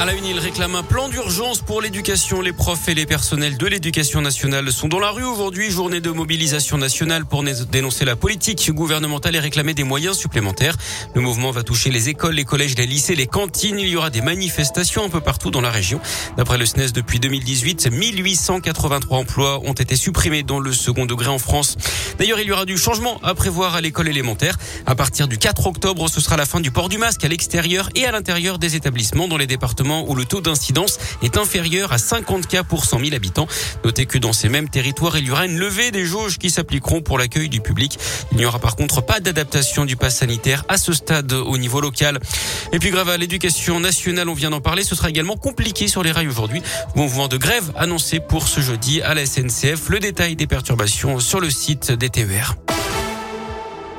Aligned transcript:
À 0.00 0.04
la 0.04 0.12
une, 0.12 0.26
il 0.26 0.38
réclame 0.38 0.76
un 0.76 0.84
plan 0.84 1.08
d'urgence 1.08 1.60
pour 1.60 1.82
l'éducation. 1.82 2.40
Les 2.40 2.52
profs 2.52 2.88
et 2.88 2.94
les 2.94 3.04
personnels 3.04 3.58
de 3.58 3.66
l'éducation 3.66 4.20
nationale 4.20 4.70
sont 4.70 4.86
dans 4.86 5.00
la 5.00 5.10
rue 5.10 5.24
aujourd'hui, 5.24 5.72
journée 5.72 6.00
de 6.00 6.10
mobilisation 6.10 6.78
nationale 6.78 7.24
pour 7.24 7.42
dénoncer 7.42 8.04
la 8.04 8.14
politique 8.14 8.70
gouvernementale 8.70 9.34
et 9.34 9.40
réclamer 9.40 9.74
des 9.74 9.82
moyens 9.82 10.16
supplémentaires. 10.16 10.76
Le 11.16 11.20
mouvement 11.20 11.50
va 11.50 11.64
toucher 11.64 11.90
les 11.90 12.08
écoles, 12.10 12.34
les 12.34 12.44
collèges, 12.44 12.76
les 12.76 12.86
lycées, 12.86 13.16
les 13.16 13.26
cantines. 13.26 13.80
Il 13.80 13.88
y 13.88 13.96
aura 13.96 14.10
des 14.10 14.20
manifestations 14.20 15.04
un 15.04 15.08
peu 15.08 15.20
partout 15.20 15.50
dans 15.50 15.60
la 15.60 15.70
région. 15.70 16.00
D'après 16.36 16.58
le 16.58 16.66
SNES, 16.66 16.92
depuis 16.92 17.18
2018, 17.18 17.90
1883 17.90 19.18
emplois 19.18 19.60
ont 19.64 19.72
été 19.72 19.96
supprimés 19.96 20.44
dans 20.44 20.60
le 20.60 20.72
second 20.72 21.06
degré 21.06 21.26
en 21.26 21.38
France. 21.38 21.76
D'ailleurs, 22.20 22.38
il 22.38 22.46
y 22.46 22.52
aura 22.52 22.66
du 22.66 22.78
changement 22.78 23.18
à 23.24 23.34
prévoir 23.34 23.74
à 23.74 23.80
l'école 23.80 24.06
élémentaire. 24.06 24.58
À 24.86 24.94
partir 24.94 25.26
du 25.26 25.38
4 25.38 25.66
octobre, 25.66 26.08
ce 26.08 26.20
sera 26.20 26.36
la 26.36 26.46
fin 26.46 26.60
du 26.60 26.70
port 26.70 26.88
du 26.88 26.98
masque 26.98 27.24
à 27.24 27.28
l'extérieur 27.28 27.90
et 27.96 28.06
à 28.06 28.12
l'intérieur 28.12 28.60
des 28.60 28.76
établissements 28.76 29.26
dans 29.26 29.36
les 29.36 29.48
départements 29.48 29.87
où 29.88 30.14
le 30.14 30.24
taux 30.24 30.40
d'incidence 30.40 30.98
est 31.22 31.36
inférieur 31.36 31.92
à 31.92 31.98
50 31.98 32.46
cas 32.46 32.62
pour 32.62 32.84
100 32.84 33.00
000 33.00 33.14
habitants. 33.14 33.48
Notez 33.84 34.06
que 34.06 34.18
dans 34.18 34.32
ces 34.32 34.48
mêmes 34.48 34.68
territoires, 34.68 35.16
il 35.18 35.26
y 35.26 35.30
aura 35.30 35.46
une 35.46 35.58
levée 35.58 35.90
des 35.90 36.04
jauges 36.04 36.38
qui 36.38 36.50
s'appliqueront 36.50 37.00
pour 37.00 37.18
l'accueil 37.18 37.48
du 37.48 37.60
public. 37.60 37.98
Il 38.32 38.38
n'y 38.38 38.44
aura 38.44 38.58
par 38.58 38.76
contre 38.76 39.00
pas 39.00 39.20
d'adaptation 39.20 39.84
du 39.84 39.96
pass 39.96 40.16
sanitaire 40.16 40.64
à 40.68 40.78
ce 40.78 40.92
stade 40.92 41.32
au 41.32 41.56
niveau 41.58 41.80
local. 41.80 42.18
Et 42.72 42.78
puis 42.78 42.90
grave 42.90 43.08
à 43.08 43.16
l'éducation 43.16 43.80
nationale, 43.80 44.28
on 44.28 44.34
vient 44.34 44.50
d'en 44.50 44.60
parler, 44.60 44.82
ce 44.84 44.94
sera 44.94 45.08
également 45.08 45.36
compliqué 45.36 45.88
sur 45.88 46.02
les 46.02 46.12
rails 46.12 46.28
aujourd'hui. 46.28 46.62
Mouvement 46.94 47.28
de 47.28 47.36
grève 47.36 47.72
annoncé 47.76 48.20
pour 48.20 48.48
ce 48.48 48.60
jeudi 48.60 49.00
à 49.02 49.14
la 49.14 49.24
SNCF. 49.24 49.88
Le 49.88 50.00
détail 50.00 50.36
des 50.36 50.46
perturbations 50.46 51.20
sur 51.20 51.40
le 51.40 51.50
site 51.50 51.92
des 51.92 52.10
TER. 52.10 52.56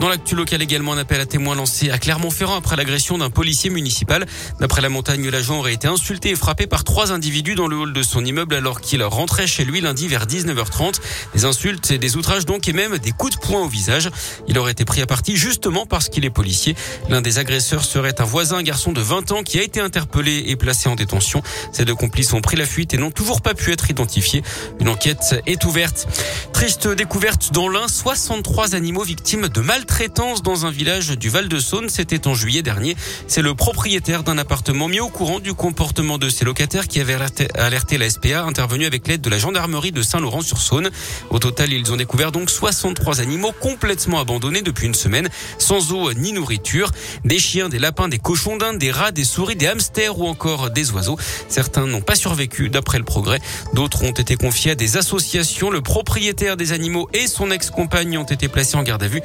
Dans 0.00 0.08
l'actu 0.08 0.34
local 0.34 0.62
également, 0.62 0.94
un 0.94 0.98
appel 0.98 1.20
à 1.20 1.26
témoins 1.26 1.54
lancé 1.54 1.90
à 1.90 1.98
Clermont-Ferrand 1.98 2.56
après 2.56 2.74
l'agression 2.74 3.18
d'un 3.18 3.28
policier 3.28 3.68
municipal. 3.68 4.24
D'après 4.58 4.80
la 4.80 4.88
montagne, 4.88 5.28
l'agent 5.28 5.58
aurait 5.58 5.74
été 5.74 5.88
insulté 5.88 6.30
et 6.30 6.36
frappé 6.36 6.66
par 6.66 6.84
trois 6.84 7.12
individus 7.12 7.54
dans 7.54 7.68
le 7.68 7.76
hall 7.76 7.92
de 7.92 8.02
son 8.02 8.24
immeuble 8.24 8.54
alors 8.54 8.80
qu'il 8.80 9.02
rentrait 9.02 9.46
chez 9.46 9.62
lui 9.62 9.82
lundi 9.82 10.08
vers 10.08 10.24
19h30. 10.24 11.00
Des 11.34 11.44
insultes 11.44 11.90
et 11.90 11.98
des 11.98 12.16
outrages 12.16 12.46
donc 12.46 12.66
et 12.66 12.72
même 12.72 12.96
des 12.96 13.12
coups 13.12 13.36
de 13.36 13.40
poing 13.40 13.60
au 13.60 13.68
visage. 13.68 14.08
Il 14.48 14.58
aurait 14.58 14.72
été 14.72 14.86
pris 14.86 15.02
à 15.02 15.06
partie 15.06 15.36
justement 15.36 15.84
parce 15.84 16.08
qu'il 16.08 16.24
est 16.24 16.30
policier. 16.30 16.76
L'un 17.10 17.20
des 17.20 17.38
agresseurs 17.38 17.84
serait 17.84 18.22
un 18.22 18.24
voisin, 18.24 18.62
garçon 18.62 18.92
de 18.92 19.02
20 19.02 19.32
ans 19.32 19.42
qui 19.42 19.58
a 19.58 19.62
été 19.62 19.80
interpellé 19.80 20.44
et 20.46 20.56
placé 20.56 20.88
en 20.88 20.94
détention. 20.94 21.42
Ces 21.72 21.84
deux 21.84 21.94
complices 21.94 22.32
ont 22.32 22.40
pris 22.40 22.56
la 22.56 22.64
fuite 22.64 22.94
et 22.94 22.96
n'ont 22.96 23.10
toujours 23.10 23.42
pas 23.42 23.52
pu 23.52 23.70
être 23.70 23.90
identifiés. 23.90 24.42
Une 24.80 24.88
enquête 24.88 25.42
est 25.46 25.62
ouverte. 25.66 26.06
Triste 26.54 26.88
découverte 26.88 27.52
dans 27.52 27.68
l'un, 27.68 27.86
63 27.86 28.74
animaux 28.74 29.04
victimes 29.04 29.48
de 29.48 29.60
maltraitance 29.60 29.89
traitance 29.90 30.42
dans 30.42 30.66
un 30.66 30.70
village 30.70 31.18
du 31.18 31.28
Val-de-Saône. 31.30 31.88
C'était 31.88 32.28
en 32.28 32.34
juillet 32.34 32.62
dernier. 32.62 32.96
C'est 33.26 33.42
le 33.42 33.56
propriétaire 33.56 34.22
d'un 34.22 34.38
appartement 34.38 34.86
mis 34.86 35.00
au 35.00 35.08
courant 35.08 35.40
du 35.40 35.52
comportement 35.52 36.16
de 36.16 36.28
ses 36.28 36.44
locataires 36.44 36.86
qui 36.86 37.00
avait 37.00 37.16
alerté, 37.54 37.98
la 37.98 38.08
SPA, 38.08 38.44
intervenu 38.44 38.86
avec 38.86 39.08
l'aide 39.08 39.20
de 39.20 39.28
la 39.28 39.36
gendarmerie 39.36 39.90
de 39.90 40.00
Saint-Laurent-sur-Saône. 40.00 40.90
Au 41.30 41.40
total, 41.40 41.72
ils 41.72 41.92
ont 41.92 41.96
découvert 41.96 42.30
donc 42.30 42.50
63 42.50 43.20
animaux 43.20 43.52
complètement 43.60 44.20
abandonnés 44.20 44.62
depuis 44.62 44.86
une 44.86 44.94
semaine, 44.94 45.28
sans 45.58 45.92
eau 45.92 46.12
ni 46.12 46.32
nourriture. 46.32 46.92
Des 47.24 47.40
chiens, 47.40 47.68
des 47.68 47.80
lapins, 47.80 48.06
des 48.06 48.18
cochons 48.18 48.56
d'Inde, 48.56 48.78
des 48.78 48.92
rats, 48.92 49.10
des 49.10 49.24
souris, 49.24 49.56
des 49.56 49.66
hamsters 49.66 50.16
ou 50.16 50.28
encore 50.28 50.70
des 50.70 50.92
oiseaux. 50.92 51.18
Certains 51.48 51.86
n'ont 51.86 52.00
pas 52.00 52.14
survécu 52.14 52.70
d'après 52.70 52.98
le 52.98 53.04
progrès. 53.04 53.40
D'autres 53.74 54.04
ont 54.04 54.12
été 54.12 54.36
confiés 54.36 54.70
à 54.70 54.74
des 54.76 54.96
associations. 54.96 55.68
Le 55.68 55.80
propriétaire 55.80 56.56
des 56.56 56.70
animaux 56.70 57.08
et 57.12 57.26
son 57.26 57.50
ex-compagne 57.50 58.16
ont 58.18 58.24
été 58.24 58.46
placés 58.46 58.76
en 58.76 58.84
garde 58.84 59.02
à 59.02 59.08
vue. 59.08 59.20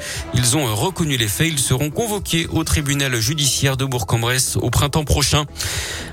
Ont 0.56 0.74
reconnu 0.74 1.16
les 1.16 1.28
faits. 1.28 1.48
Ils 1.48 1.58
seront 1.58 1.90
convoqués 1.90 2.46
au 2.50 2.64
tribunal 2.64 3.14
judiciaire 3.20 3.76
de 3.76 3.84
Bourg-en-Bresse 3.84 4.56
au 4.56 4.70
printemps 4.70 5.04
prochain. 5.04 5.44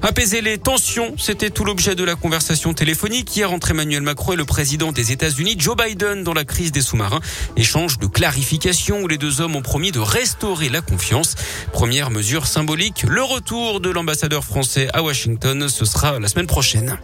Apaiser 0.02 0.41
les 0.41 0.58
tensions, 0.58 1.16
c'était 1.17 1.50
tout 1.50 1.63
l'objet 1.63 1.95
de 1.95 2.03
la 2.03 2.16
conversation 2.16 2.73
téléphonique 2.73 3.35
hier 3.35 3.52
entre 3.52 3.72
Emmanuel 3.72 4.02
Macron 4.02 4.33
et 4.33 4.35
le 4.35 4.45
président 4.45 4.91
des 4.91 5.11
États-Unis, 5.11 5.55
Joe 5.58 5.75
Biden, 5.75 6.23
dans 6.23 6.34
la 6.34 6.44
crise 6.44 6.72
des 6.72 6.81
sous-marins. 6.81 7.22
Échange 7.56 8.00
de 8.00 8.07
clarification 8.07 9.01
où 9.01 9.07
les 9.07 9.17
deux 9.17 9.41
hommes 9.41 9.56
ont 9.56 9.62
promis 9.62 9.91
de 9.91 10.00
restaurer 10.00 10.69
la 10.69 10.81
confiance. 10.81 11.35
Première 11.72 12.12
mesure 12.12 12.46
symbolique, 12.47 13.03
le 13.07 13.23
retour 13.23 13.79
de 13.79 13.90
l'ambassadeur 13.90 14.44
français 14.44 14.90
à 14.94 15.01
Washington. 15.01 15.69
Ce 15.69 15.85
sera 15.85 16.19
la 16.19 16.28
semaine 16.28 16.47
prochaine. 16.47 16.97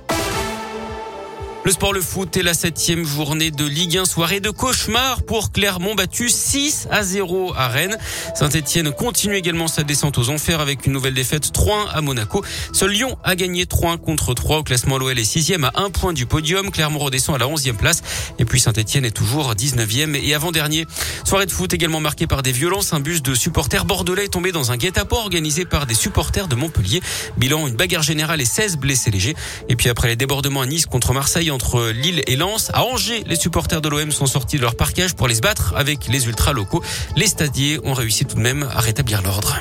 Le 1.69 1.74
sport, 1.74 1.94
le 1.94 2.02
foot 2.02 2.35
et 2.35 2.41
la 2.41 2.56
septième 2.56 3.06
journée 3.06 3.52
de 3.52 3.63
Ligue 3.63 4.00
1, 4.00 4.06
soirée 4.06 4.40
de 4.40 4.50
cauchemar 4.50 5.22
pour 5.22 5.52
Clermont 5.52 5.94
battu 5.94 6.28
6 6.28 6.88
à 6.90 7.03
0 7.03 7.53
à 7.56 7.68
Rennes. 7.68 7.96
Saint-Etienne 8.34 8.91
continue 8.91 9.35
également 9.35 9.68
sa 9.68 9.84
descente 9.84 10.18
aux 10.18 10.30
enfers 10.31 10.62
avec 10.62 10.88
une 10.88 10.94
nouvelle 10.94 11.13
défaite 11.13 11.52
3-1 11.53 11.90
à 11.94 12.02
Monaco. 12.02 12.44
Seul 12.74 12.90
Lyon 12.90 13.19
a 13.24 13.35
gagné 13.35 13.66
3-1 13.66 14.00
contre 14.00 14.34
3 14.34 14.57
au 14.57 14.63
classement. 14.63 14.97
L'OL 14.97 15.19
est 15.19 15.24
sixième 15.24 15.63
à 15.63 15.74
un 15.75 15.91
point 15.91 16.12
du 16.12 16.25
podium. 16.25 16.72
Clermont 16.72 16.97
redescend 16.97 17.35
à 17.35 17.38
la 17.38 17.46
11e 17.46 17.75
place. 17.75 18.01
Et 18.40 18.46
puis 18.46 18.59
Saint-Etienne 18.59 19.06
est 19.06 19.12
toujours 19.12 19.53
19e 19.53 20.16
et 20.16 20.34
avant-dernier. 20.34 20.88
Soirée 21.24 21.46
de 21.46 21.51
foot 21.51 21.72
également 21.72 22.00
marquée 22.00 22.25
par 22.25 22.41
des 22.41 22.51
violences. 22.51 22.94
Un 22.94 23.00
bus 23.00 23.22
de 23.22 23.36
supporters 23.36 23.86
bordelais 23.86 24.25
est 24.25 24.30
tombé 24.30 24.51
dans 24.51 24.72
un 24.72 24.78
guet-apens 24.78 25.18
organisé 25.18 25.66
par 25.66 25.86
des 25.86 25.94
supporters 25.94 26.47
de 26.47 26.56
Montpellier. 26.56 27.01
Bilan, 27.38 27.68
une 27.68 27.75
bagarre 27.75 28.01
générale 28.01 28.41
et 28.41 28.46
16 28.46 28.78
blessés 28.78 29.12
légers. 29.12 29.36
Et 29.68 29.75
puis 29.75 29.90
après 29.90 30.07
les 30.07 30.16
débordements 30.16 30.62
à 30.62 30.66
Nice 30.66 30.88
contre 30.88 31.13
Marseille, 31.13 31.51
entre 31.59 31.90
Lille 31.90 32.24
et 32.25 32.38
Lens. 32.38 32.72
À 32.74 32.84
Angers, 32.84 33.25
les 33.28 33.36
supporters 33.36 33.81
de 33.81 33.90
l'OM 33.90 34.12
sont 34.12 34.28
sortis 34.28 34.56
de 34.56 34.62
leur 34.62 34.75
parquage 34.75 35.14
pour 35.14 35.28
les 35.28 35.42
battre 35.42 35.74
avec 35.75 36.08
les 36.08 36.25
ultras 36.25 36.53
locaux. 36.53 36.81
Les 37.18 37.28
stadiers 37.28 37.81
ont 37.84 37.94
réussi 37.94 38.24
tout 38.24 38.38
de 38.38 38.42
même 38.42 38.64
à 38.74 38.80
rétablir 38.80 39.22
l'ordre. 39.22 39.59